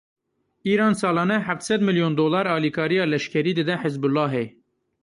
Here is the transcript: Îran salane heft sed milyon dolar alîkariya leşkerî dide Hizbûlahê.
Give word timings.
Îran 0.71 0.93
salane 1.01 1.37
heft 1.49 1.61
sed 1.67 1.81
milyon 1.87 2.13
dolar 2.21 2.45
alîkariya 2.55 3.05
leşkerî 3.11 3.53
dide 3.57 3.75
Hizbûlahê. 3.83 4.45